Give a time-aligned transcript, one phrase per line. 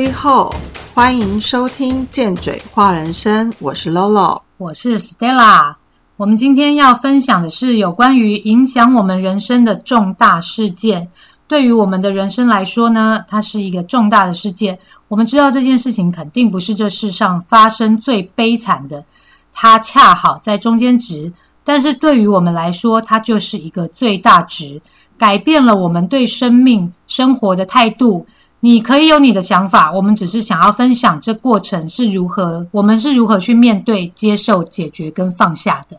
[0.00, 0.50] Lily Ho，
[0.94, 5.74] 欢迎收听见嘴话人生，我是 Lolo，我是 Stella。
[6.16, 11.06] 我们今天要分享的是有关于影响我们人生的重大事件。
[11.46, 14.78] 对于我们的人生来说呢，它是一个重大的事件。
[15.08, 19.04] 我们知道这件事情肯定不是这世上发生最悲惨的，
[19.52, 21.30] 它恰好在中间值。
[21.62, 24.80] 但是对于我们来说，它就是一个最大值，
[25.18, 28.26] 改变了我们对生命生活的态度。
[28.60, 35.98] 你可以有你的想法，我们只是想要分享这过程是如何，我们是如何去面对、接受、解决跟放下的。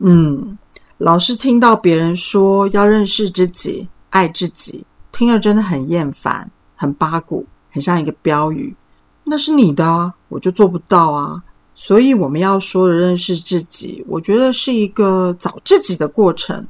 [0.00, 0.58] 嗯，
[0.98, 8.74] 老是听到别人说要认识自己、爱自己，听了真的很厌烦、很八股，很像一个标语。
[9.22, 11.40] 那是你的啊，我就做不到啊。
[11.76, 16.66] 所以我们要说的认识自己，我觉得是一个找自己的过程，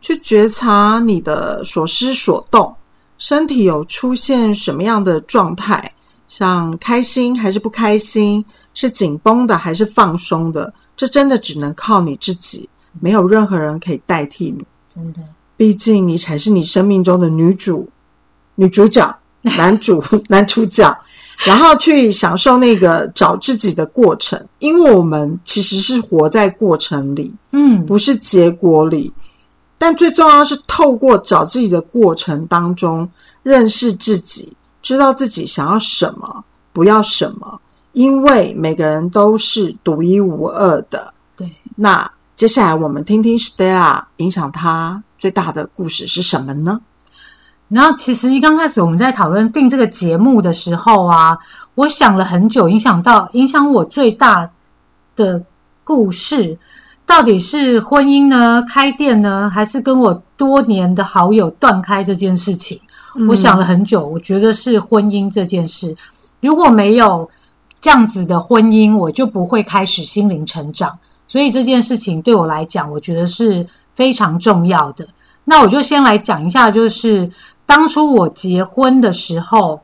[0.00, 2.74] 去觉察你的所思所动，
[3.18, 5.92] 身体有出现什么样的状态，
[6.26, 12.68] 像开心还是不开心，是紧绷的还是放松的，这真的只能靠你自己，
[13.00, 14.64] 没有任何人可以代替你。
[14.88, 15.20] 真的，
[15.56, 17.88] 毕竟你才是你生命中的女主、
[18.54, 20.96] 女主角、 男主、 男主角。
[21.44, 29.12] 然后去享受那个找自己的过程，因为我们其实是活在过程里，嗯，不是结果里。
[29.78, 33.08] 但最重要是透过找自己的过程当中，
[33.42, 37.60] 认识自己，知道自己想要什么，不要什么。
[37.92, 41.12] 因为每个人都是独一无二的。
[41.36, 41.50] 对。
[41.74, 46.80] 那接下来我们听听 Stella 影响他最大的故事是什么呢？
[47.68, 51.36] 然后，其实一刚开始我们在讨论定这个节目的时候啊，
[51.74, 54.48] 我想了很久，影响到影响我最大
[55.16, 55.42] 的
[55.84, 56.56] 故事，
[57.08, 62.78] 到底是婚姻呢、开店呢，还是跟我多年的好友断开这件事情？
[63.28, 65.96] 我想了很久，我觉得是婚姻这件事。
[66.40, 67.28] 如果没有
[67.80, 70.96] 这样子的婚姻，我就不会开始心灵成长。
[71.26, 75.08] 所以这件事情对我来讲，我觉得是非常重要的。
[75.44, 77.30] 那我就先来讲一下，就是。
[77.68, 79.78] 当初我结婚的时候，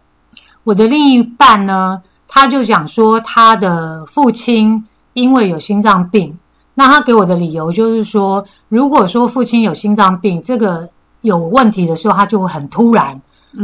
[0.63, 4.83] 我的另一半呢，他就讲说他的父亲
[5.13, 6.35] 因为有心脏病，
[6.75, 10.89] 那他给我的理由就是说，如果说父亲有心脏病这个
[11.21, 13.21] 有问题的时候，他就会很突然，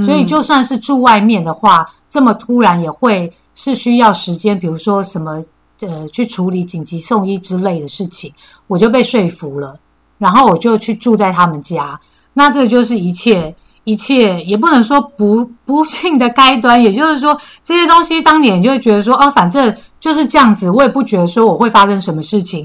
[0.06, 5.42] 所以就算是住外面的话，这么突然也会是需要时间，比如说什么
[5.80, 8.32] 呃去处理紧急送医之类的事情，
[8.66, 9.78] 我就被说服了，
[10.18, 11.98] 然后我就去住在他们家，
[12.32, 13.54] 那这就是一切。
[13.84, 22.64] 一切也不能说不不幸的开端，也就是说这些东西当年就会觉得说哦，反正就是这样子，我也不觉得说我会发生什么事情。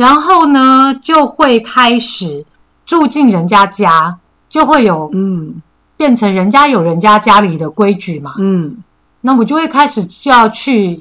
[0.00, 2.42] 然后呢，就会开始
[2.86, 4.16] 住进人家家，
[4.48, 5.60] 就会有嗯，
[5.94, 8.82] 变成人家有人家家里的规矩嘛，嗯，
[9.20, 10.98] 那我就会开始就要去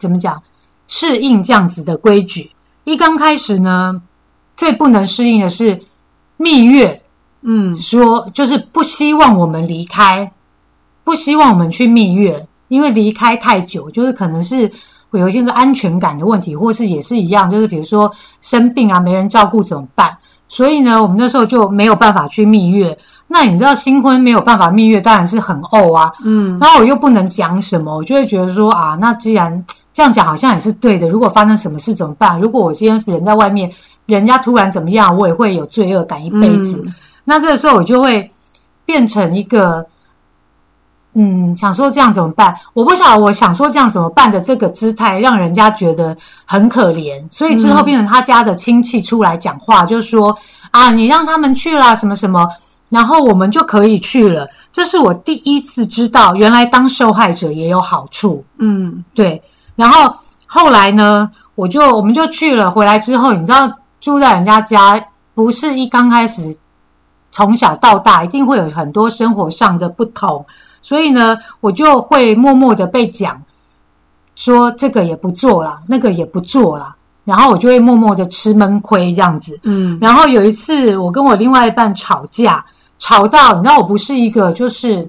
[0.00, 0.42] 怎么讲
[0.88, 2.50] 适应这样子的规矩。
[2.82, 4.02] 一刚开始呢，
[4.56, 5.80] 最不能适应的是
[6.36, 7.00] 蜜月。
[7.42, 10.32] 嗯，说就是不希望我们离开，
[11.04, 14.72] 不希望我们去蜜月，因为离开太久，就是可能是会
[15.12, 18.10] 有一个安全感的问题，或是也是一样，就是比如说
[18.40, 20.16] 生病啊，没人照顾怎么办？
[20.48, 22.96] 所以呢，我们那时候就没有办法去蜜月。
[23.28, 26.12] 那你知道新婚没有办法蜜月，当然是很怄啊。
[26.24, 31.08] 嗯，然后我又不能讲什么，我就会觉得说啊，那既然这样讲，好像也是对的。
[31.08, 32.40] 如果发生什么事怎么办？
[32.40, 33.70] 如果我今天人在外面，
[34.06, 36.84] 人家突然怎么样，我也会有罪恶感一辈子。
[37.22, 38.28] 那这个时候我就会
[38.84, 39.86] 变成一个，
[41.14, 42.54] 嗯，想说这样怎么办？
[42.72, 50.36] 我不晓得我想说这样怎么办的这个姿态，让人家觉得很可怜，所以之后变成他家的亲戚出来讲话，就说
[50.70, 52.48] 啊，你让他们去啦，什么什么，
[52.90, 54.48] 然后我们就可以去了。
[54.72, 58.44] 这是我第一次知道，原来当受害者也有好处。
[58.58, 59.42] 嗯，对。
[59.74, 60.14] 然后
[60.46, 63.68] 后来呢，我就我们就去了，回来之后，你知道
[64.00, 65.04] 住在人家家，
[65.34, 66.56] 不是一刚开始。
[67.32, 70.44] 从小到大，一定会有很多生活上的不同，
[70.82, 73.40] 所以呢，我就会默默的被讲
[74.34, 76.94] 说这个也不做了，那个也不做了，
[77.24, 79.58] 然后我就会默默的吃闷亏这样子。
[79.64, 82.64] 嗯，然后有一次，我跟我另外一半吵架，
[82.98, 85.08] 吵到你知道，我不是一个就是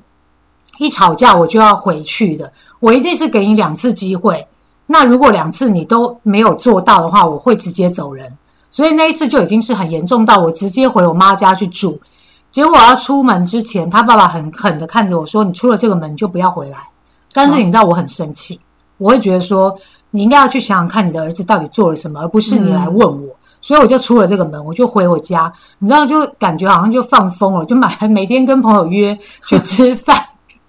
[0.77, 4.45] 一吵架我就要回去的，我一定是给你两次机会。
[4.85, 8.29] 那如果两次你都没有做到的话，我会直接走人。
[8.69, 11.99] 所以那一次就已经是很严重到我直接回我妈家去住。
[12.51, 16.77] 结果我要出门之前，他爸爸很狠的看着我说：“你出了这个门就不要回来。”
[17.33, 18.59] 但是你知道我很生气，
[18.97, 19.73] 我会觉得说
[20.09, 23.29] 你应该要去想想看你的儿子到底做了什么，而不是你来问我。
[23.61, 25.51] 所以我就出了这个门，我就回我家。
[25.79, 30.17] 你知道，就感觉好像就放风了，就买每天跟朋友约去吃饭，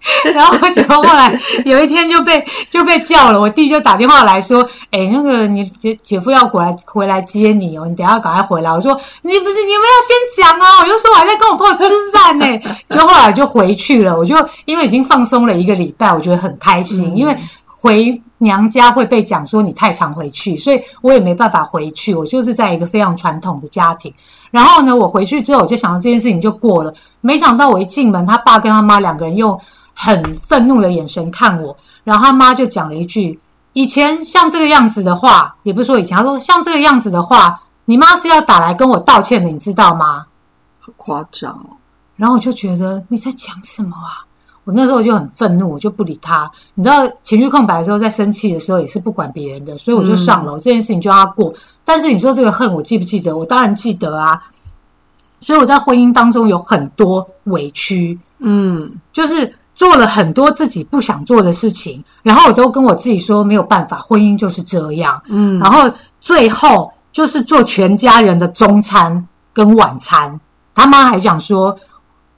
[0.34, 12.46] 然后结果后来有一天就被 就被叫了，我弟就打电话来说：“哎，那个你姐姐夫要过来回来接你哦，你等下赶快回来。”我说：“你不是你们要先讲啊！”我就说我还在跟我朋友吃饭呢。
[12.90, 22.14] 就后来就回去了，我就因为已经放松了一个礼拜，我觉得很开心，因为回娘家会被讲说你太常回去，所以我也没办法回去。
[22.14, 24.12] 我就是在一个非常传统的家庭。
[24.50, 29.58] 然后呢，我回去之后我就想到这件事情就过了，没想到我一进门，他爸跟他妈两个人用。
[29.94, 33.38] 很愤怒的眼神看我，然后他妈就讲了一句
[33.74, 40.26] ：“以前像这个样子的话，也不是说以前，他说像这个样子的话，你妈是要打来跟我道歉的，你知道吗？”
[40.80, 41.76] 好夸张哦！
[42.16, 44.26] 然后我就觉得你在讲什么啊？
[44.64, 46.50] 我那时候就很愤怒，我就不理他。
[46.74, 51.52] 你知道情绪空白的时候，在生气的时候也是不管别人的，所以我就上楼，这件事情就让他过。
[51.84, 53.36] 但是你说这个恨，我记不记得？
[53.36, 54.42] 我当然记得啊。
[55.40, 59.52] 所以我在婚姻当中有很多委屈，嗯，就是。
[59.82, 65.20] 做了很多自己不想做的事情，然后我都跟我自己说没有办法，婚姻就是这样。
[65.26, 65.90] 嗯，然后
[66.20, 70.40] 最后就是做全家人的中餐跟晚餐。
[70.72, 71.76] 他妈还讲说，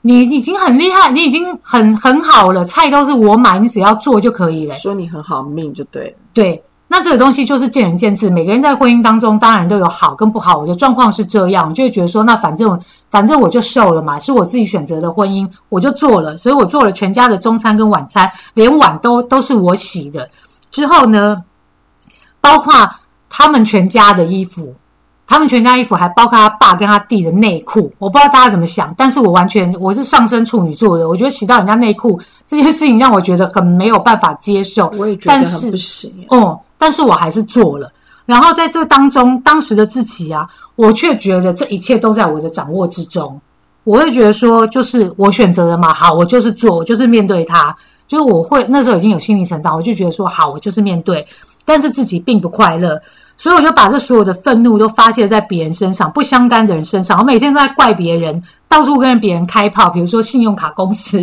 [0.01, 4.75] 你已经很厉害，你已经很很好了，菜都是我买，你只要做就可以了。
[4.77, 6.17] 说你很好命就对了。
[6.33, 6.63] 对。
[6.95, 10.59] 那这个东西就是见仁见智，每个人在婚姻当中当然都有好跟不好。
[10.59, 20.29] 我的状况是这样，就会觉得说，那反正反正我就瘦了嘛，是我自己选择的婚姻，我就做了，所以我做了全家的中餐跟晚餐，连碗都都是我洗的。
[20.71, 21.43] 之后呢，
[22.39, 22.73] 包括
[23.29, 24.73] 他们全家的衣服，
[25.27, 32.17] 他们全家衣服还包括他爸跟他弟的内裤，我不知道大家怎么想，但是我完全我是上升处女座的，我觉得洗到人家内裤
[32.47, 36.57] 这件事情让我觉得很没有办法接受，我也觉得很不行哦。
[36.77, 37.91] 但是我还是做了，
[38.25, 43.39] 然后在这当中，当时的自己啊，我却觉得这一切都在我的掌握之中。
[43.83, 47.75] 我会觉得说，就是我选择了嘛，好，我就是做，我就是面对它。
[48.07, 51.25] 就是我会那时候已经有心理成长，我就觉得说，好，我就是面对。
[51.63, 53.01] 但是自己并不快乐，
[53.37, 57.19] 所以我就把这所有的愤怒都发泄在别人身上，不相干的人身上。
[57.19, 61.19] 我每天都在怪别人，到处跟别人开炮，比如说信用卡公司、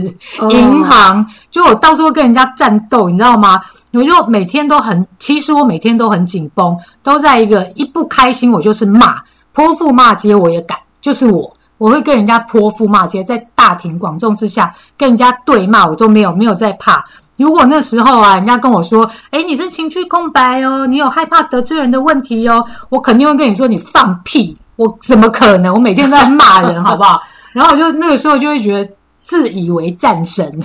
[0.51, 3.61] 银行，就我到处跟人家战斗，你知道吗？
[3.93, 9.17] 我就每天都很，其实我每天都很紧绷，都在一个一不开心，我就是骂，
[9.53, 17.05] 泼妇骂街，我也敢，就是我，我会跟人家泼妇骂街，在大庭广众之下跟人家对骂，我都没有没有在怕。
[17.39, 25.75] 如果那时候啊，人家跟我说，哎，你是情绪空白哦，你有害怕得罪人的问题哦，我肯定会跟你说，你放屁，我怎么可能？
[25.75, 27.21] 我每天都在骂人，好不好？
[27.53, 30.63] 然后我就那个时候就会觉得自以为战神。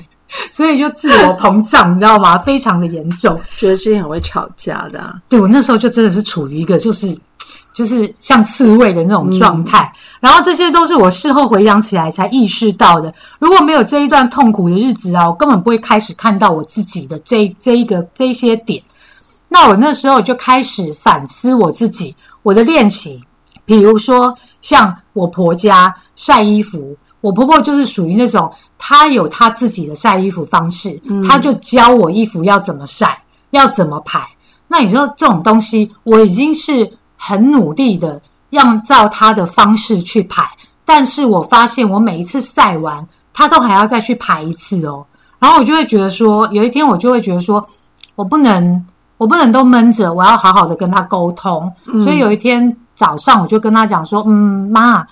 [0.51, 2.37] 所以就自我膨胀，你知道吗？
[2.37, 5.01] 非常的严重，觉得自己很会吵架的。
[5.29, 7.17] 对我那时候就真的是处于一个就是
[7.77, 9.93] 就是像刺猬的那种状态。
[10.19, 13.13] 然后这些都是我事后回想起来才意识到的。
[13.37, 18.81] 如果没有这一段痛苦的日子啊，我根本不会开始看到我自己的这这一个这些点。
[19.47, 23.23] 那我那时候就开始反思我自己，我的练习，
[23.63, 28.51] 比如说像我婆家晒衣服，我婆婆就是属于那种。
[28.79, 33.19] 她有她自己的晒衣服方式，她就教我衣服要怎么晒，
[33.49, 34.21] 要怎么排。
[34.67, 40.49] 那你说这种东西，我已经是很努力的，让照他的方式去排。
[40.85, 45.05] 但是我发现，我每一次晒完，他都还要再去排一次哦。
[45.39, 47.65] 然后我就会觉得说，有一天我就会觉得说，
[48.15, 48.85] 我不能，
[49.17, 51.69] 我不能都闷着，我要好好的跟他沟通。
[51.85, 55.05] 所以有一天早上，我就跟他讲说，嗯，妈，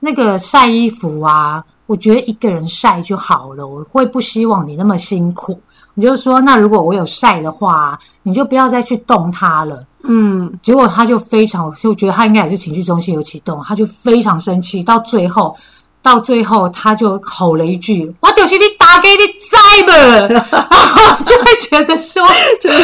[0.00, 1.64] 那个晒衣服啊。
[1.86, 5.60] 我觉得一个人晒就好了，我会不希望你那么辛苦。
[5.94, 9.84] 我就说，那如果我有晒的话，你就不要再去动它了。
[10.04, 14.82] 嗯，结果他就非常，就觉得他应该也是情绪中心有启动，他就非常生气。
[14.82, 15.56] 到最后，
[16.02, 20.42] 到最后他就吼了一句：“我就是你打给你栽嘛！”
[21.24, 22.26] 就会觉得说，
[22.60, 22.82] 就是。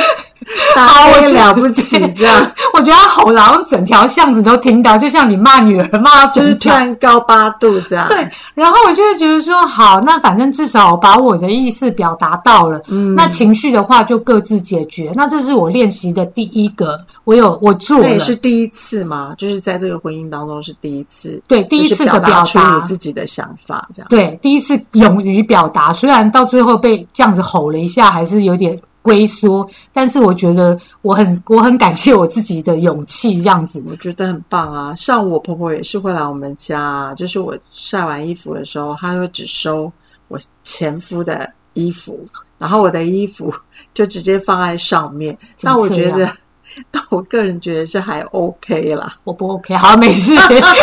[0.74, 8.08] 好了不起， 这样 我觉得他吼，然后整条巷子都听到，就像你骂女儿骂就是突然高八度这样。
[8.08, 12.80] 对，然后我就会觉得说，好，那反正至少把我的意思表达到了。
[12.88, 15.12] 嗯，那情绪的话就各自解决。
[15.14, 19.34] 那这是我练习的第一个，我有我做了，是第一次嘛？
[19.36, 28.78] 就是在这个婚姻当中是第一次，对，第一次的表达出你自己的想法，这样对，第一次勇于表达，虽然到最后被这样子吼了一下，还是有点。
[29.02, 34.94] 龟缩，但是我觉得我很我很感谢我自己的勇气，这样子我觉得很棒啊。
[34.96, 39.90] 像我婆婆也是会来我们家，就是我晒完衣服的时候，她会只收
[40.28, 42.26] 我前夫的衣服，
[42.58, 43.52] 然后我的衣服
[43.94, 45.36] 就直接放在上面。
[45.60, 46.30] 那我觉得，
[46.90, 50.32] 但我个人觉得是还 OK 啦，我不 OK，好没事，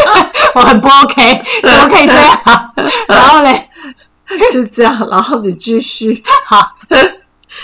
[0.55, 2.73] 我很不 OK，怎么可以这样？
[3.07, 3.69] 然后嘞。
[4.51, 6.23] 就这样，然后你继续。
[6.47, 6.67] 好，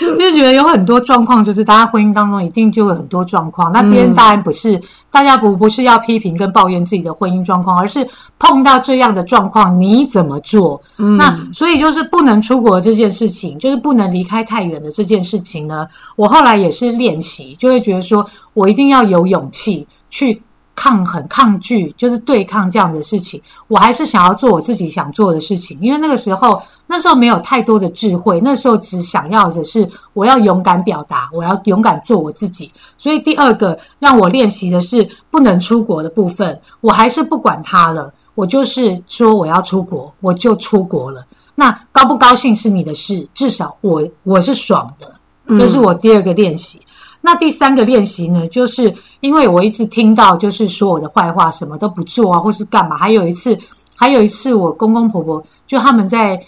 [0.00, 3.70] 就觉得有很多状况，就是大家婚姻当中一定就有很多状况。
[3.72, 4.80] 那今天当然不是
[5.10, 8.06] 大家不不是要批评跟抱怨自己的婚姻状况，而是
[8.38, 10.80] 碰到这样的状况你怎么做？
[11.18, 15.86] 那所以就是不能出国这件事情，就是不能离开太远的这件事情呢。
[16.16, 20.40] 我后来也是练习，就会觉得说我一定要有勇气去
[20.74, 23.40] 抗衡、抗拒，就是对抗这样的事情。
[23.68, 26.62] 我还是想要做我自己想做的事情，因为那个时候。
[26.84, 32.70] 那时候没有太多的智慧，那时候只想要的是我要勇敢表达，我要勇敢做我自己。
[32.98, 41.24] 所以第二个让我练习的是不能出国的部分，我还是不管它了，我就是说我要出国，我就出国了。
[41.54, 45.14] 那高不高兴是你的事，至少我我是爽的，
[45.56, 46.82] 这是我第二个练习。
[47.22, 52.98] 那第三个练习呢，就是因为我一直听到就是说我的坏话，什么都不做啊，或是干嘛。
[52.98, 53.58] 还有一次，
[53.96, 56.38] 还有一次我公公婆婆就他们在。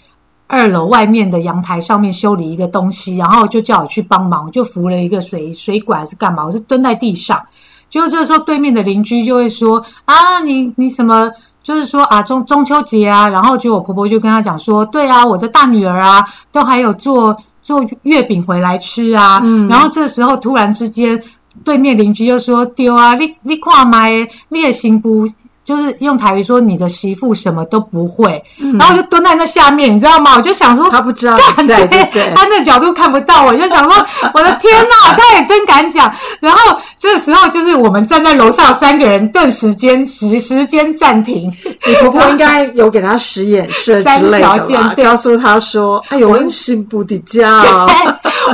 [0.47, 6.45] 二楼外面的阳台上面修理一个东西，然后就叫我去帮忙，就扶了一个水水管是干嘛？
[6.45, 7.43] 我就蹲在地上。
[7.89, 11.31] 结果这个时候，对面的邻居就会说：“啊，你你什么？
[11.63, 21.21] 就是说啊，中中秋节啊。”然后就我婆婆就跟他讲说：“对啊，我的大女儿啊，都还有做做月饼回来吃啊。”然后这时候突然之间，
[21.65, 25.27] 对面邻居又说：“丢啊，你你看买列行不？”
[25.65, 28.41] 就是用台语说你的媳妇什么都不会，
[28.77, 30.35] 然后我就蹲在那下面，你知道吗？
[30.37, 31.35] 我就想说他不知道
[31.67, 32.07] 在对，
[32.37, 34.05] 他那角度看不到，我就想说
[34.35, 36.13] 我的天哪， 他也真敢讲。
[36.39, 41.51] 然后这时候就是我们站在楼上三个人，顿时间时时间暂停。
[41.87, 44.93] 你婆婆应该有给他使眼色之类的吧？
[45.03, 47.63] 告诉他说：“哎呦，我心不的家。”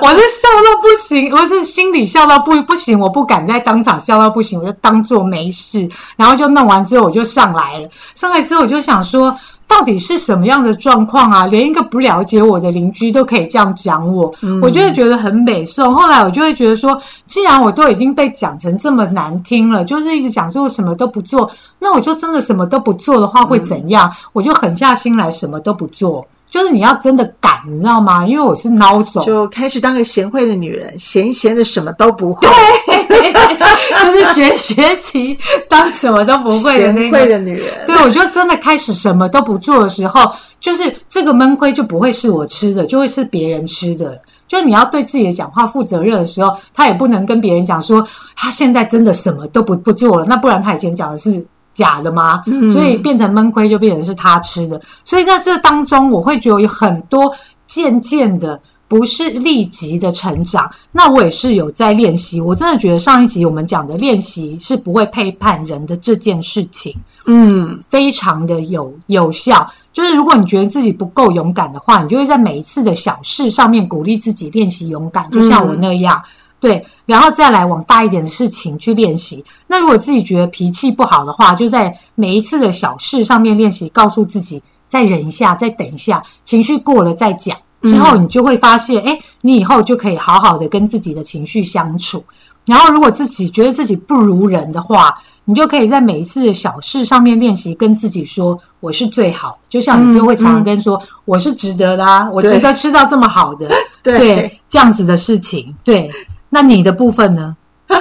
[0.02, 7.01] 我是笑到不行，我是心里笑到不不行，我不敢在当场笑到不行，我就当做没事，然后就弄完之后。
[7.04, 9.36] 我就上来了，上来之后我就想说，
[9.68, 11.46] 到底是什么样的状况啊？
[11.46, 15.94] 连一个不了解我的邻居都可以这样讲我，我就会觉得很美颂。
[15.94, 24.12] 后来我就会觉得说，既然我都已经被讲成这么难听了，就是一直讲说我什么都不做，那我就真的什么都不做的话会怎样？
[24.34, 26.26] 我就狠下心来，什么都不做。
[26.52, 28.28] 就是你要真的敢，你知道吗？
[28.28, 32.46] 因为我是孬种，就开始当个贤惠的女人，闲闲的什么都不会，
[33.58, 35.38] 就是学学习
[35.70, 37.74] 当什么都不会的贤惠的女人。
[37.88, 40.30] 对，我就真的开始什么都不做的时候，
[40.60, 44.20] 就是这个闷亏就不会是我吃的，就会是别人吃的。
[44.46, 48.06] 就你要对自己的讲话负责任的时候，他也不能跟别人讲说
[48.36, 51.42] 他现在真的什么都不不做了，那不然他以前讲的是。
[51.74, 52.44] 假的吗？
[52.74, 54.80] 所以变成闷亏，就变成是他吃的。
[55.06, 57.34] 所以在这当中，我会觉得有很多
[57.66, 60.70] 渐渐的，不是立即的成长。
[60.92, 62.42] 那我也是有在练习。
[62.42, 66.94] 我真的觉得上一集我们讲的练习是不会背叛人的这件事情，
[67.26, 69.70] 嗯，非常的有有效。
[69.94, 76.22] 就是如果你觉得自己不够勇敢的话，你就会在每一次的小事上面鼓励自己练习勇敢，就像我那样。
[76.62, 79.44] 对，然后再来往大一点的事情去练习。
[79.66, 87.58] 那如果自己觉得脾气不好的话，就在每一次的小事上面练习，告诉自己再忍一下，再等一下，情绪过了再讲。
[87.82, 92.24] 之后你就会发现，哎，你以后就可以好好的跟自己的情绪相处。
[92.64, 99.58] 然后如果自己觉得自己不如人的话，你就可以在每一次的小事上面练习，跟自己说我是最好。
[99.68, 103.68] 就像你就会常常跟说我是值得的，啊我值得吃到这么好的，
[104.04, 106.08] 对，这样子的事情，对。
[106.52, 107.58] 那你的部分呢？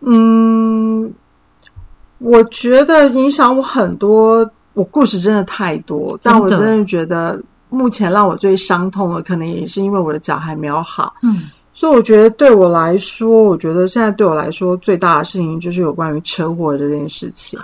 [0.00, 1.10] 嗯，
[2.18, 4.48] 我觉得影响我很多。
[4.72, 11.12] 我故事真的太多，但我真的觉得目前让我最伤痛的，可能也是因为我的脚还没有好。
[11.22, 17.58] 嗯，所以我觉得对我来说，我觉得现在对我来说最大的事情就是有关于车祸这件事情。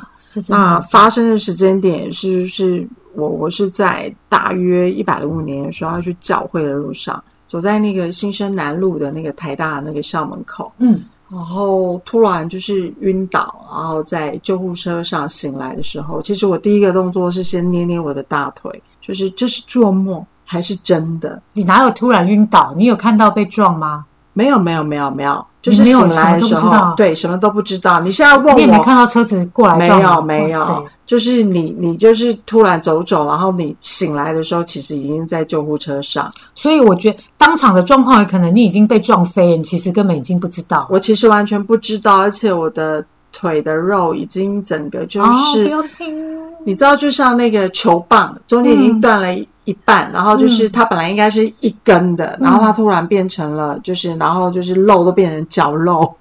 [0.49, 7.23] 那发生的时间点是是我我是在大约一百零五年的时候要去教会的路上。
[7.47, 21.41] 走在那个新生南路的那个台大那个校门口，嗯，然后突然就是晕倒，然后在救护车上醒来的时候，其实我第一个动作是先捏捏我的大腿，就是这是做梦还是真的？
[21.53, 22.75] 你哪有突然晕倒？
[22.77, 24.05] 你有看到被撞吗？
[24.33, 25.45] 没有，没有，没有，没有。
[25.67, 27.99] 就是醒来的时候，对，什么都不知道。
[27.99, 29.75] 你现在问我，你没看到车子过来？
[29.75, 30.87] 没有，没有。
[31.05, 36.33] 就是你，你就是突然走走，然后你醒来的时候，其实已经在救护车上。
[36.55, 40.87] 所以我觉得当场的状况，可能你已经被撞飞，你其实根本已经不知道。
[40.89, 45.69] 我其实完全不知道，而且我的腿的肉已经整个就是，
[46.65, 49.35] 你知道，就像那个球棒，中间已经断了。
[49.35, 56.15] 一半，然后就是它本来应该是一根的，然后它突然变成了，就是然后就是肉都变成绞肉，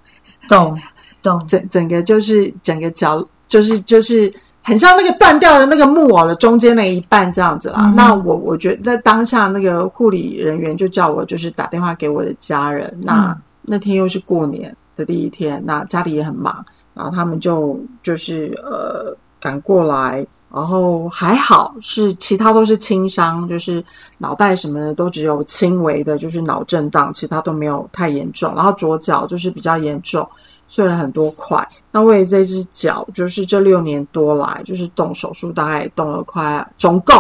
[0.50, 0.78] 懂
[1.22, 7.92] 懂， 整整个就是整个绞，就是就是很像那个断掉的那个木偶的中间那一半这样子啦。
[7.96, 12.92] 那我我觉得当下那个护理人员就叫我就是打电话给我的家人。
[13.02, 20.26] 那那天又是过年的第一天，那家里也很忙，然后他们就就是呃赶过来，
[20.56, 23.84] 然后还好是其他都是轻伤，就是
[24.18, 28.56] 脑袋什么的都只有轻微的，就是脑震荡，其他都没有太严重。
[28.56, 30.26] 然后左脚就是比较严重。
[30.68, 37.16] 碎了很多块，那为这只脚，就是这六年多来，就是动手术，大概动了快总共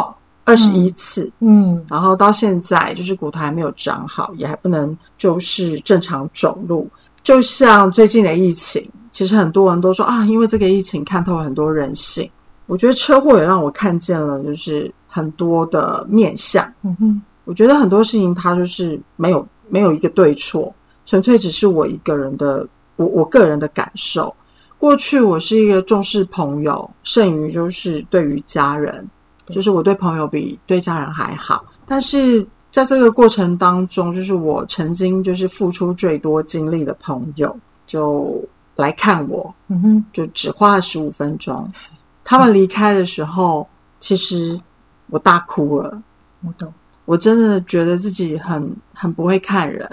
[0.45, 6.89] 二十一次，嗯，然后到现在就是骨头还没有长好，也还不能就是正常走路。
[7.21, 12.27] 就像最近的疫情，其实很多人都说啊，因为这个疫情看透很多人性。
[12.67, 16.65] 我觉得车祸也让我看见了，就是很多的面相。
[16.83, 20.73] 嗯哼，我觉得很多事情它就是没有没有一个对错，
[21.05, 22.67] 纯粹只是我一个人的。
[22.97, 24.33] 我我个人的感受，
[24.77, 29.05] 过去我是一个重视朋友胜于就是对于家人，
[29.49, 31.65] 就是我对朋友比对家人还好。
[31.85, 37.53] 但是在这个过程当中，就是我曾经就是付出最多精力的朋友
[37.85, 38.41] 就
[38.77, 41.69] 来看我，嗯哼，就只花了十五分钟。
[42.25, 43.65] 他们离开的时候，
[44.01, 44.59] 其实
[45.07, 46.01] 我大哭了。
[46.45, 46.73] 我懂，
[47.05, 49.89] 我真的觉得自己很很不会看人，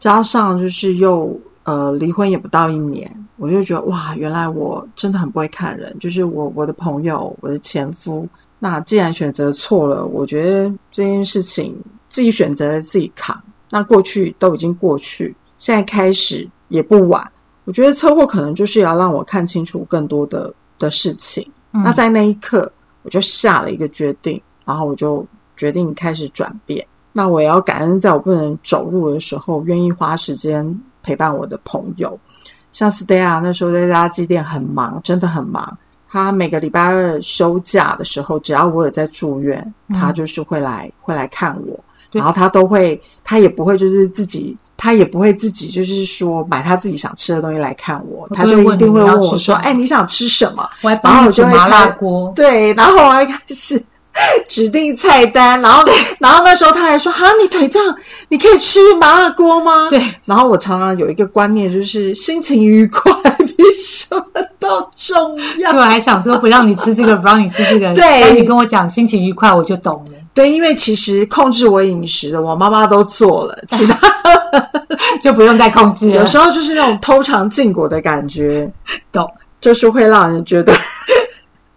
[0.00, 1.40] 加上就是又。
[1.64, 3.06] 呃，离婚也不到一年，
[3.36, 5.94] 我就觉得哇，原来我真的很不会看人。
[6.00, 8.26] 就是我我的朋友，我的前夫，
[8.58, 13.38] 那既然选择错了，我觉得这件事情自己选择自己扛。
[13.68, 17.30] 那过去都已经过去，现在开始也不晚。
[17.66, 21.46] 我觉得车祸可能就是要让我看清楚更多的的事情。
[21.70, 22.70] 那在那一刻，
[23.02, 26.86] 我就下了一个决定，然后我就决定开始转变。
[27.12, 30.80] 那我也要感恩，在我不能走路的时候，愿意花时间。
[31.00, 32.18] 陪伴我的朋友，
[32.70, 35.78] 像啊，那时候在垃圾店很忙，真的很忙。
[36.06, 41.82] 他每个礼拜二休假的时候，只要我有在住院，他就是会来会来看我。
[42.12, 50.66] 然后他都会，他也不会就是自己，他也不会自己就是说买他自己想吃的东西来看我，他就一定会问我说：“哎，你想吃什么？”
[51.02, 52.32] 然后我就会麻辣锅。
[52.34, 53.84] 对，然后我还开始。
[54.48, 55.84] 指定菜单，然后，
[56.18, 57.80] 然后那时候他还说：“哈，你腿胀，
[58.30, 60.02] 你可以吃麻辣锅吗？”对。
[60.24, 64.24] 然后我常常有一个观念，就是心情愉快比什么
[64.58, 65.70] 都重要。
[65.70, 67.94] 对，还想说不让你吃这个，不让你吃这个。
[67.94, 68.32] 对。
[68.32, 70.17] 你跟我讲心情愉快，我就懂了。
[70.38, 73.98] 对，因为其实控制我饮食的，我妈妈都做了，其他
[75.20, 76.14] 就不用再控制了。
[76.14, 78.70] 有时候就是那种偷尝禁果的感觉，
[79.10, 79.28] 懂？
[79.60, 80.72] 就是会让人觉得。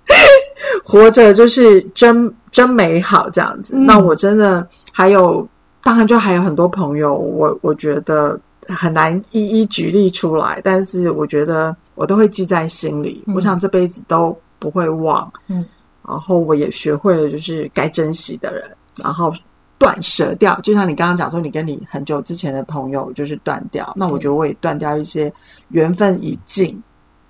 [0.86, 3.76] 活着就是真真美好这样子。
[3.76, 5.48] 那我真的还有，
[5.82, 13.24] 当然就还有很多朋友，我我觉得很难一一举例出来，但是我觉得我都会记在心里。
[13.34, 15.32] 我想这辈子都不会忘。
[15.48, 15.66] 嗯，
[16.08, 19.32] 然后我也学会了，就是该珍惜的人，然后
[19.78, 20.60] 断舍掉。
[20.62, 25.32] 就像你刚刚讲说，你跟你很久之前的朋友就是断掉，那我觉得我也断掉一些
[25.70, 26.82] 缘分已尽。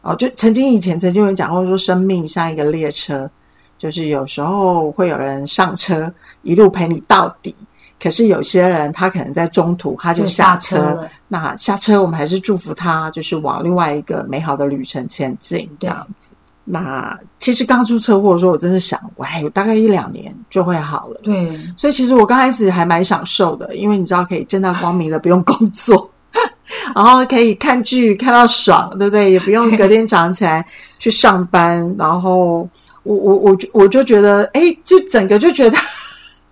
[0.02, 3.30] 哦，就曾经以前曾经有讲过说，生命像一个列车，
[3.78, 7.56] 就是有时候会有人上车一路陪你到底，
[8.02, 11.08] 可是有些人他可能在中途他就下车。
[11.28, 16.34] 那下车我们还是祝福他，就是往另外一个美好的旅程前进这样子。
[16.64, 21.20] 那其实刚出车祸的时候，我真的想，我还有大概一两年就会好了。
[21.24, 26.10] 对，所以其实我刚开始还蛮享受的，因为你知道可以正大光明的不用工作。
[26.96, 29.30] 然后可以看剧看到爽，对不对？
[29.32, 30.66] 也不用隔天早上起来
[30.98, 31.94] 去上班。
[32.00, 32.68] 然后
[33.04, 35.78] 我我我我就觉得，哎，就整个就觉得，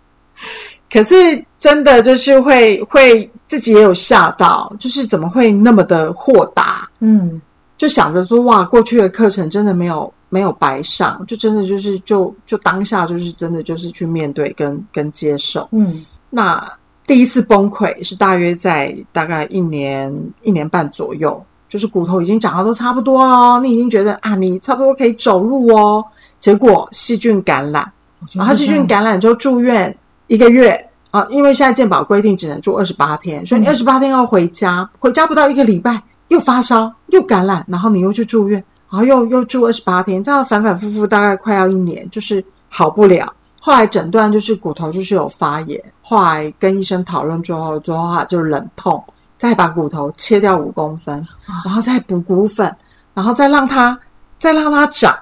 [0.91, 1.15] 可是
[1.57, 6.89] 真的就是会会自己也有吓到，就是怎么会那么的豁达？
[6.99, 7.41] 嗯，
[7.79, 15.67] 就想着说，哇，过去的课程真的没有没有白上，就真的就是就就当下就是真的就是去面对跟跟接受。
[15.71, 16.63] 嗯，那。
[17.07, 26.05] 第一次崩溃是大约在大概一年一年半左右，就是骨头已经长得都差不多了，你已经觉得啊，你差不多可以走路哦。
[26.39, 27.91] 结果细菌感染，
[28.33, 43.31] 然后细菌感染之后住院一个月啊，因为现在健保规定只能住二十八天，所以你二十八天要回家，回家不到一个礼拜又发烧又感染，然后你又去住院，然后又又住二十八天，这样反反复复大概快要一年，就是好不了。
[43.59, 49.03] 后来诊断就是骨头就是有发炎，后来跟医生讨论之后，最后就冷痛
[49.37, 51.27] 再把骨头切掉五公分，
[51.65, 52.73] 然后再补骨粉，
[53.13, 53.99] 然后再让它
[54.39, 55.13] 再让它长。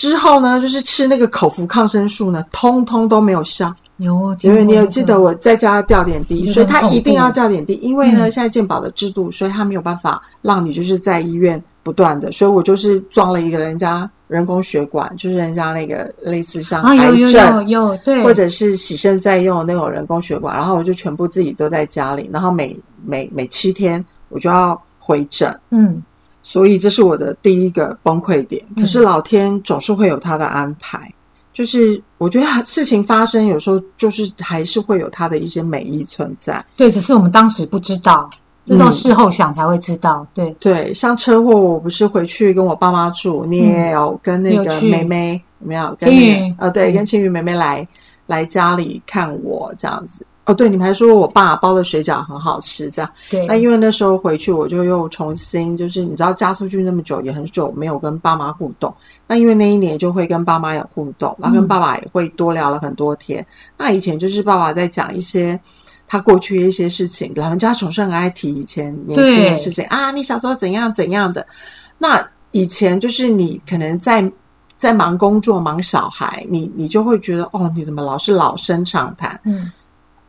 [0.00, 3.70] 之后呢，就是吃那个口服抗生素呢，通通都没有效。
[3.98, 17.68] 有，因为你有记得我在家吊点滴，所以他一定要吊点滴，因为呢现在健保的制度，所以他没有办法让你就是在医院不断的，所以我就是装了一个人家人工血管，就是人家那个类似像啊，癌症。
[17.68, 26.02] 有有，对，或者是洗肾在用那种人工血管，然后我就全部自己都在家里，然后每每每七天我就要回诊，嗯
[26.42, 28.62] 所以这是我的第一个崩溃点。
[28.76, 31.12] 可是老天总是会有他的安排，
[31.52, 36.64] 就是我觉得事情发生有时候就是还是会有它的一些美意存在。
[36.76, 38.30] 对，只是我们当时不知道，
[38.64, 40.26] 这到事后想才会知道。
[40.32, 45.96] 对，对，像车祸，我不是回去跟我爸妈住，你也有跟那个妹妹有没有？
[45.98, 47.86] 跟青那云个呃，对，嗯跟青云妹妹来
[48.26, 50.24] 来家里看我这样子。
[50.50, 53.10] 哦，对，你们还说我爸包的水饺很好吃，这样。
[53.30, 58.92] 对，那因为那时候回去，我就又重新就是你知道嫁出去那么久，也很久没有跟爸妈互动。
[59.28, 63.46] 那因为那一年就会跟爸妈有互动，然后跟爸爸也会多聊了很多天。
[63.76, 65.58] 那以前就是爸爸在讲一些
[66.08, 71.46] 他过去的一些事情，老人家总是很爱提以前年轻的事情啊，你小时候怎样怎样的。
[71.96, 74.28] 那以前就是你可能在
[74.76, 79.38] 在忙工作、忙小孩，你你就会觉得哦，你怎么老是老生常谈？
[79.44, 79.70] 嗯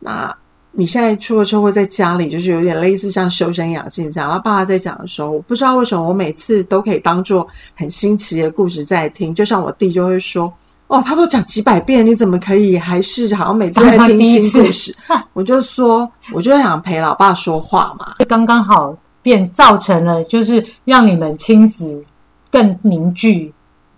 [0.04, 0.34] 那
[0.72, 4.28] 你现在出了车祸，在家里就是有点类似像修身养性这样。
[4.28, 9.34] 然后爸爸在讲的时候，我不知道为什么我每次都可以当做很新奇的故事在听。
[9.34, 10.52] 就像我弟就会说
[10.88, 14.96] ：“哦，他都讲几百遍，你怎么可以还是好像每次在听新故事？”
[15.34, 18.14] 我就说，我就想陪老爸说话嘛。
[18.26, 22.02] 刚刚好变造成了，就是让你们亲子
[22.50, 23.52] 更凝聚。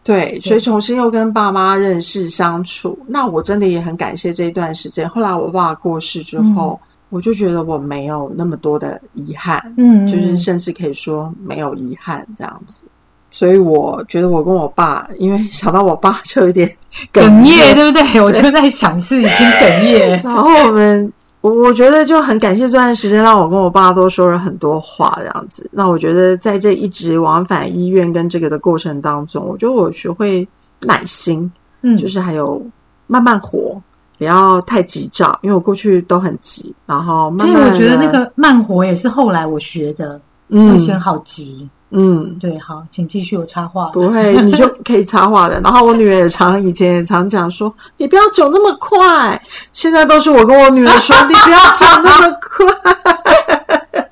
[0.05, 5.09] 对，所以重新又跟爸妈认识相处，那我真的也很感谢这一段时间。
[5.09, 12.85] 后来我爸爸过世之后，我就觉得我没有那么多的遗憾，嗯，就是甚至可以说没有遗憾这样子。
[13.31, 16.69] 所以我觉得我跟我爸，因为想到我爸就有点
[17.13, 18.21] 哽咽，对不对？
[18.21, 20.21] 我就在想是已经哽咽。
[20.23, 21.13] 然后我们，
[21.45, 25.69] 我我觉得就很感谢这段时间，让我跟我爸都说了很多话这样子。
[25.71, 30.49] 那我觉得在这一直往返医院跟这个的过程当中，我觉得我学会
[30.81, 31.53] 耐心，
[31.83, 32.67] 嗯，就是还有
[33.07, 33.79] 慢慢活，
[34.17, 41.69] 不要太急躁，因为我过去都很急，然后慢所以我觉得那个慢活也是后来我学的，以前好急。
[41.91, 42.37] 嗯。
[42.39, 43.87] 对，好，请继续有插话。
[43.89, 45.61] 不会，你就可以插话的。
[45.61, 49.41] 然后我女儿也常以前也常讲说：“你不要走那么快。”
[49.73, 52.67] 现在都是我跟我女儿说：“你不要走那么快。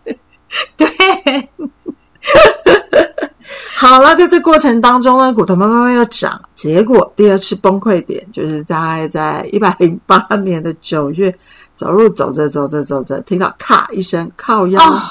[0.77, 0.87] 对，”
[3.77, 6.41] 好了，在这过程当中呢，骨头慢慢慢又长。
[6.55, 11.35] 结果第二次崩溃点就是大概在一百零八年的九月，
[11.75, 15.03] 走路走着走着走着，听到咔一声靠腰，哦，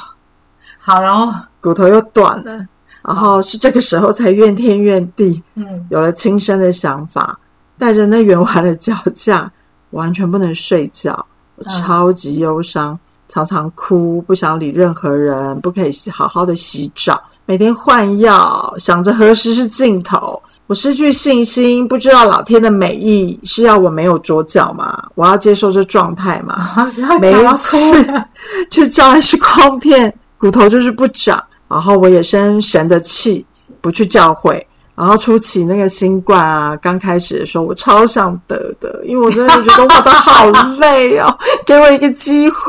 [0.79, 2.65] 好，然后骨头又断了。
[3.03, 7.35] 然后是这个时候才怨天怨地，嗯，有了轻生的想法，
[7.75, 9.51] 带着那圆完的脚架，
[9.89, 20.39] 完全不能睡觉，我超级忧伤，常常哭，不想理任何人，不可以好好的洗澡，每天换药，想着何时是尽头。
[20.67, 25.09] 我失去信心，不知道老天的美意是要我没有左脚吗？
[25.15, 26.71] 我要接受这状态吗？
[26.95, 28.25] 然后每一哭次了
[28.69, 31.43] 去照 X 光片，骨头就是不长。
[31.71, 33.45] 然后我也生神的气，
[33.79, 34.67] 不去教会。
[34.93, 40.45] 然后初期那个新冠啊，刚开始的时候，我超想得的，因为我真的觉得我的好
[40.79, 42.61] 累哦， 给我一个机会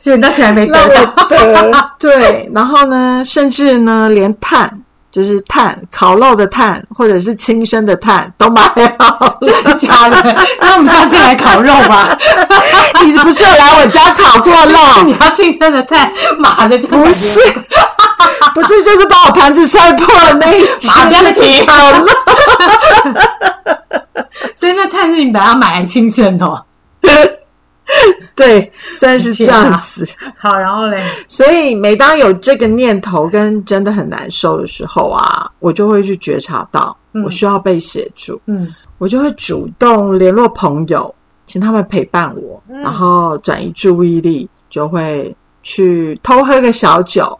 [0.00, 0.82] 结果你到现在没得到。
[0.84, 1.90] 我得。
[1.98, 4.68] 对，然后呢，甚至呢，连碳，
[5.12, 8.62] 就是碳，烤肉的碳，或者是亲生的碳都买
[8.98, 9.38] 好了。
[9.46, 10.36] 真的假的？
[10.60, 12.18] 那我们下次来烤肉吧。
[13.04, 15.04] 你不是有来我家烤过肉？
[15.04, 17.40] 你要竞争的太麻的，这个不是，
[18.60, 20.88] 不是，就是把我盘子摔破了那一集。
[20.88, 22.06] 麻掉的题好了，
[24.54, 26.60] 所以那碳是你把它买来亲生哦。
[28.34, 30.06] 对，算是这样子。
[30.36, 38.74] 好，然后嘞，所以每当有这个念头跟真的很难受的时候啊，我就会去觉察到我需要被协助，嗯。
[38.98, 41.14] 我就会主动联络朋友，
[41.46, 42.80] 请他们陪伴我，嗯。
[42.80, 47.38] 然后转移注意力，就会去偷喝个小酒，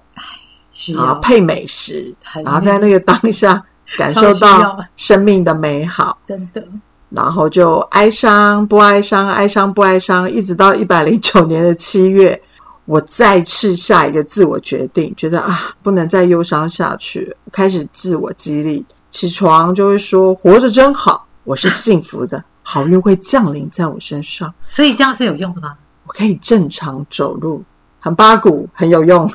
[0.92, 3.62] 需要然后配美食，然后在那个当下
[3.96, 6.18] 感受到生命的美好。
[6.24, 6.62] 真的，
[7.10, 12.40] 然后就哀伤不哀伤，哀伤不哀伤，一直到一百零九年的七月，
[12.84, 25.74] 我再次下一个自我决定，觉得啊，不能再忧伤下去，开始自我激励，起床就会说活着真好，我是幸福的，好运会降临在我身上，所以这样是有用的吗？
[26.04, 27.62] 我可以正常走路，
[28.00, 29.30] 很八股，很有用。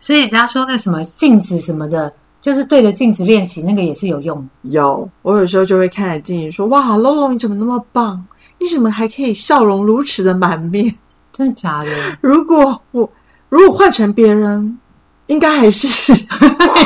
[0.00, 4.70] 所以人家说那什么镜子什么的，就是对着镜子练习，那个也是有用的。
[4.70, 8.24] 有，我有时候就会看着镜子说：“哇，Lolo 你怎么那么棒？
[8.58, 10.94] 你怎么还可以笑容如此的满面？”
[11.32, 11.90] 真的假的？
[12.20, 13.08] 如果我
[13.48, 14.78] 如果换成别人，
[15.26, 16.12] 应该还是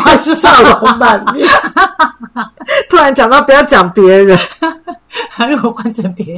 [0.02, 1.46] 欢 笑容满面。
[2.88, 4.38] 突然讲到不要讲别人，
[5.48, 6.34] 如果换成别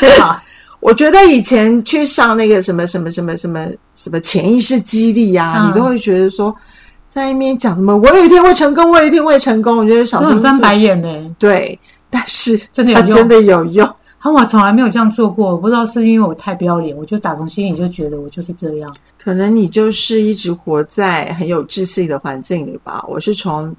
[0.00, 0.40] 人，好，
[0.82, 3.64] 我觉得以前去上那个什么什么什么什么
[3.94, 6.52] 什么潜意识激励啊，嗯你都会觉得说，
[7.08, 9.76] 在那边讲什么我有一天会成功，我有一天会成功。
[9.76, 11.36] 我觉得小时候很翻白眼呢。
[11.38, 11.78] 对，
[12.10, 13.86] 但是真的有用真的有用。
[14.18, 18.92] 啊，我从来没有这样做过，我不知道是因为我太不要脸，我就打从心里就觉得我就是这样。
[19.22, 23.04] 可能你就是一直活在很有自信的环境里吧。
[23.06, 23.72] 我是从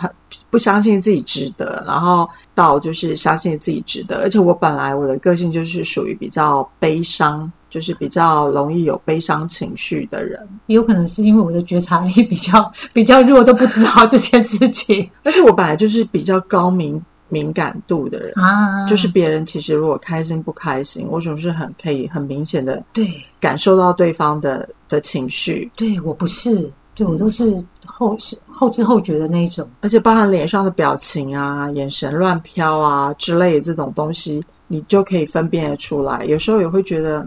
[0.00, 0.10] 很
[0.48, 4.22] 不相信自己值得，然后到就是相信自己值得。
[4.22, 10.40] 而且我本来我的个性就是属于比较悲伤，就是比较容易有悲伤情绪的人。
[10.66, 18.32] 也有可能是因为我的觉察力比较比较弱，都不知道这件事情 而且我本来就是比较高敏敏感度的人。
[18.34, 23.08] 啊就是别人其实如果开心不开心，我总是很可以很明显的对
[23.38, 29.66] 感受到对方的的情绪，对，我不是，对我都是后是后知后觉的那一种。
[29.80, 36.24] 而且包含脸上的表情啊、眼神乱飘啊之类的这种东西，你就可以分辨得出来。
[36.24, 37.26] 有时候也会觉得，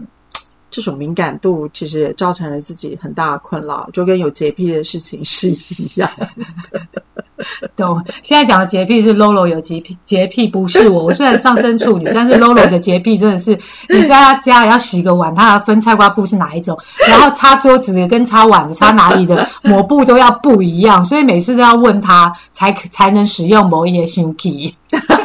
[0.74, 6.10] 这种敏感度其实也造成了自己很大的困扰，就跟有洁癖的事情是一样。
[7.76, 8.02] 懂？
[8.22, 11.04] 现在讲的洁癖是 Lolo 有洁癖，洁癖不是我。
[11.04, 13.56] 我虽然上身处女，但是 Lolo 的洁癖真的是，
[13.88, 16.76] 你在他家要洗个碗，他要分菜瓜布是哪一种，
[17.08, 24.74] 然后擦桌子跟擦碗的、擦哪里的抹布都要不一样，所以每次都要问他才才能使用某一些新皮。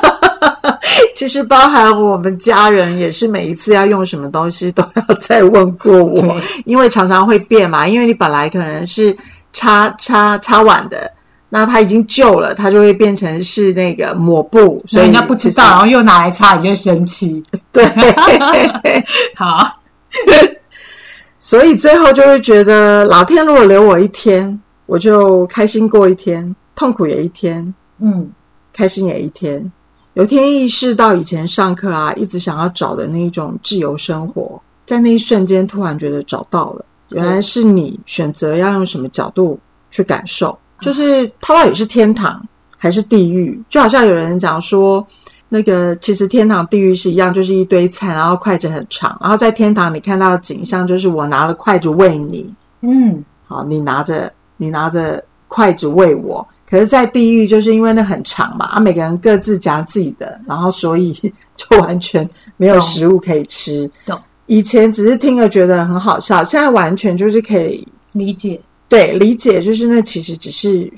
[1.15, 7.88] 其实包含我们家人也是每一次要用什么东西都要再问过我，因为常常会变嘛。
[7.88, 9.15] 因为你本来可能是
[9.54, 11.12] 擦擦擦碗的，
[11.50, 17.41] 那它已经旧了，它就会变成是那个抹布，所以人家不知道，然后又拿来擦，你就会生气。
[17.74, 17.84] 对，
[19.36, 19.82] 好，
[21.39, 28.30] 所以最后就会觉得老天如果留我一天，我就开心过一天，痛苦也一天，嗯，
[28.72, 29.72] 开心也一天。
[30.19, 39.58] 有天意识到以前上课啊，一直想要找的那一种自由生活，在那一瞬间突然觉得找到了，原来是你选择要用什么角度
[39.89, 42.45] 去感受，就是它到底是天堂
[42.77, 43.58] 还是地狱？
[43.69, 45.08] 就好像有人讲说，
[45.47, 56.45] 那个其实天堂、地狱是一样，就是一堆菜，然后筷子很长，然后在天堂你看到的景象就是我拿了筷子喂你，嗯，好，你拿着你拿着筷子喂我。
[56.69, 61.12] 可是，在地狱就是因为那很长嘛，啊，每个人各自夹自己的，然后所以
[61.58, 63.89] 就完全没有食物可以吃。
[64.05, 68.60] 懂以前只是听了觉得很好笑，现在完全就是可以理解。
[68.88, 70.91] 对理解，就是那其实只是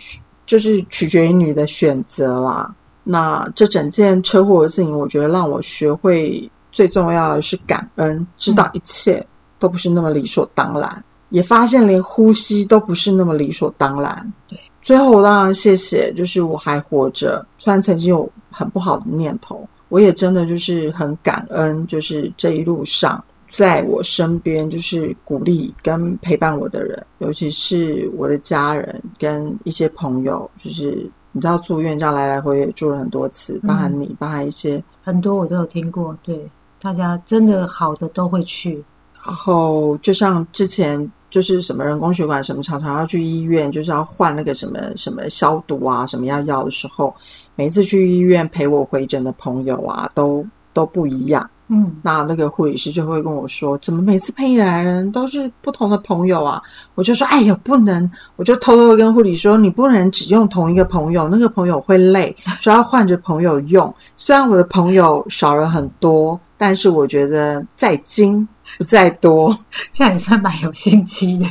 [0.46, 2.74] 就是取决于你的选择啦。
[3.04, 9.26] 那这整件车祸的事情，我觉得让我学会最重要的是感恩，知道一切
[9.60, 14.34] 都不是那么理所当然，也发现连呼吸都不是那么理所当然。
[14.48, 23.24] 对，最后我当然谢谢，就是我还活着，虽然曾经有很不好的念头，我也真的就是很感恩，就是这一路上。
[23.46, 36.50] 在我身边，就是鼓励跟陪伴我的人，尤其是我的家人跟一些朋友，就是你知道住院这样来来回回住了很多次，包含你，包含一些，很多我都有听过，对，
[36.82, 38.82] 大家真的好的都会去，
[39.26, 47.12] 然后就像之前就是什么人工血管什么，常常要去医院，就是要换那个什么什么消毒啊，什么要药的时候，
[47.56, 51.50] 每一次去医院陪我回诊的朋友啊，都都不一样。
[51.74, 56.62] 嗯，那那个护理师就会跟我说：“怎么每次陪你来的人都是不同的朋友啊？”
[56.96, 63.94] 我就说：“哎呀，不能！”我就偷偷的跟护理说：“你不能只用同一个朋友，那个朋友会累，所以要换着朋友用。
[64.18, 68.46] 虽然我的朋友少了很多，但是我觉得在精
[68.78, 69.58] 不在多。
[69.92, 71.46] 现在也算蛮有心机的，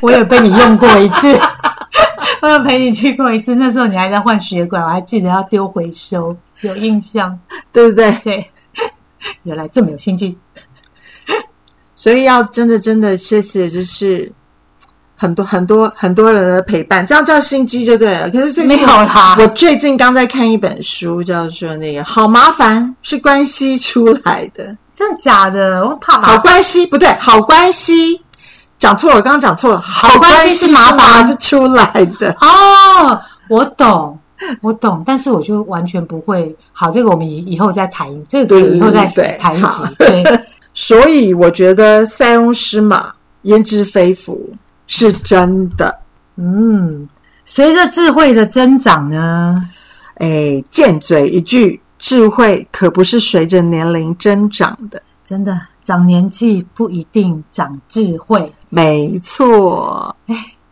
[0.00, 1.38] 我有被你用过一次，
[2.42, 7.38] 我有陪你去过一次，那时候你还在换血管，我还记得要丢回收，有印象，
[7.72, 8.12] 对不对？
[8.22, 8.50] 对，
[9.42, 10.36] 原来这么有心机，
[11.94, 14.30] 所以要真的真的谢谢，就是
[15.16, 18.30] 很多很多很多人的陪伴，这样叫心机就对了。
[18.30, 24.76] 可是最近没有啦我最近刚在看一本书，叫做那个“好麻烦”，是关系出来的。
[24.96, 25.86] 真的假的？
[25.86, 28.20] 我怕麻好烦，关系不对，好关系
[28.78, 29.80] 讲错了，我刚刚讲错了。
[29.80, 32.34] 好关系系是麻烦麻出来的。
[32.40, 34.18] 哦，我懂。
[34.60, 36.54] 我懂，但是我就完全不会。
[36.70, 39.06] 好，这个我们以以后再谈，这个可以以后再
[39.38, 39.86] 谈一集好。
[39.98, 40.22] 对，
[40.74, 43.10] 所以我觉得塞翁失马
[43.42, 44.38] 焉知非福
[44.86, 45.98] 是真的。
[46.36, 47.08] 嗯，
[47.46, 49.58] 随着智慧的增长呢，
[50.16, 55.02] 哎，贱嘴一句，智慧可不是随着年龄增长的。
[55.24, 58.52] 真的长年纪不一定长智慧。
[58.68, 60.14] 没错，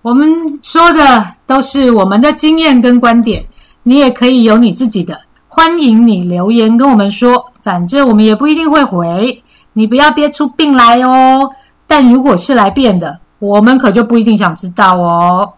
[0.02, 0.28] 我们
[0.62, 3.44] 说的都是我们的经验跟观点，
[3.82, 5.18] 你也可以有你自己的。
[5.48, 11.50] 欢迎你留言跟我们说，反正我们也不一定会回，你不要憋出病来哦。
[11.86, 15.52] 但如果是来变的，我们可就不一定想知道哦。